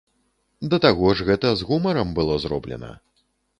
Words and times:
Да 0.71 0.79
таго 0.85 1.11
ж 1.19 1.27
гэта 1.29 1.53
з 1.61 1.69
гумарам 1.73 2.17
было 2.19 2.41
зроблена. 2.47 2.93